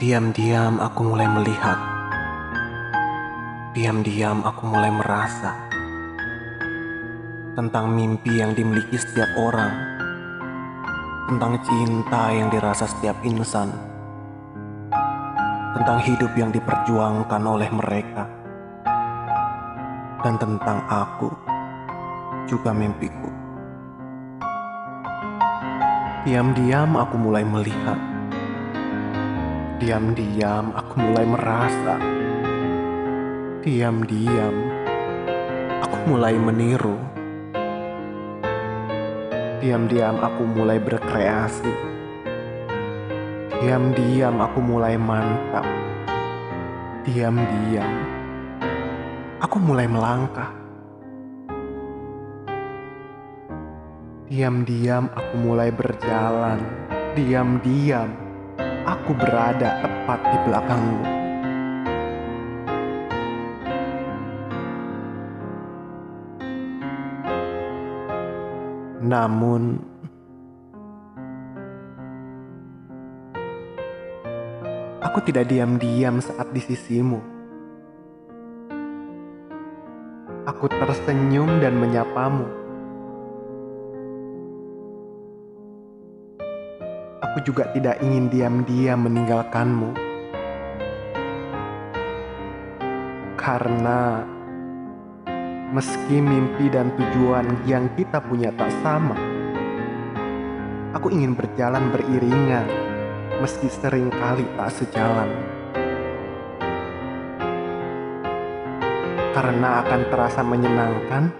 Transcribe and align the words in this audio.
Diam-diam 0.00 0.80
aku 0.80 1.12
mulai 1.12 1.28
melihat. 1.28 1.76
Diam-diam 3.76 4.40
aku 4.48 4.64
mulai 4.64 4.88
merasa 4.88 5.52
tentang 7.52 7.92
mimpi 7.92 8.40
yang 8.40 8.56
dimiliki 8.56 8.96
setiap 8.96 9.28
orang, 9.36 9.68
tentang 11.28 11.60
cinta 11.60 12.32
yang 12.32 12.48
dirasa 12.48 12.88
setiap 12.88 13.12
insan, 13.28 13.76
tentang 15.76 16.00
hidup 16.00 16.32
yang 16.32 16.48
diperjuangkan 16.48 17.42
oleh 17.44 17.68
mereka, 17.68 18.24
dan 20.24 20.40
tentang 20.40 20.80
aku 20.88 21.28
juga 22.48 22.72
mimpiku. 22.72 23.28
Diam-diam 26.24 26.96
aku 26.96 27.20
mulai 27.20 27.44
melihat 27.44 28.09
Diam-diam 29.80 30.76
aku 30.76 31.00
mulai 31.00 31.24
merasa. 31.24 31.96
Diam-diam 33.64 34.52
aku 35.80 35.96
mulai 36.04 36.36
meniru. 36.36 37.00
Diam-diam 39.64 40.20
aku 40.20 40.44
mulai 40.52 40.76
berkreasi. 40.84 41.72
Diam-diam 43.56 44.36
aku 44.44 44.60
mulai 44.60 45.00
mantap. 45.00 45.64
Diam-diam 47.08 47.92
aku 49.40 49.56
mulai 49.64 49.88
melangkah. 49.88 50.52
Diam-diam 54.28 55.08
aku 55.16 55.34
mulai 55.40 55.72
berjalan. 55.72 56.60
Diam-diam 57.16 58.29
aku 58.84 59.10
berada 59.16 59.80
tepat 59.80 60.20
di 60.28 60.38
belakangmu. 60.46 61.02
Namun, 69.00 69.80
aku 75.00 75.18
tidak 75.24 75.48
diam-diam 75.48 76.20
saat 76.20 76.52
di 76.52 76.60
sisimu. 76.60 77.18
Aku 80.46 80.68
tersenyum 80.68 81.64
dan 81.64 81.80
menyapamu. 81.80 82.59
Aku 87.30 87.46
juga 87.46 87.70
tidak 87.70 88.02
ingin 88.02 88.26
diam-diam 88.26 89.06
meninggalkanmu. 89.06 89.94
Karena 93.38 94.26
meski 95.70 96.18
mimpi 96.18 96.66
dan 96.66 96.90
tujuan 96.98 97.46
yang 97.70 97.86
kita 97.94 98.18
punya 98.18 98.50
tak 98.58 98.74
sama, 98.82 99.14
aku 100.90 101.14
ingin 101.14 101.38
berjalan 101.38 101.94
beriringan 101.94 102.66
meski 103.38 103.70
sering 103.70 104.10
kali 104.10 104.42
tak 104.58 104.74
sejalan. 104.74 105.30
Karena 109.30 109.86
akan 109.86 110.00
terasa 110.10 110.42
menyenangkan 110.42 111.30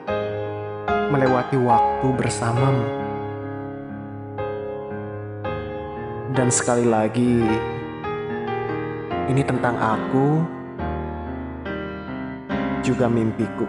melewati 1.10 1.58
waktu 1.58 2.06
bersamamu. 2.14 2.99
Dan 6.30 6.46
sekali 6.46 6.86
lagi, 6.86 7.42
ini 9.26 9.42
tentang 9.42 9.74
aku, 9.74 10.46
juga 12.86 13.10
mimpiku. 13.10 13.66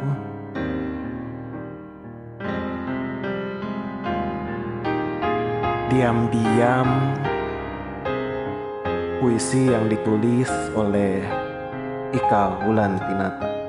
Diam-diam, 5.90 6.90
puisi 9.18 9.74
yang 9.74 9.90
ditulis 9.90 10.54
oleh 10.78 11.26
Ika 12.14 12.62
Wulantinata. 12.62 13.61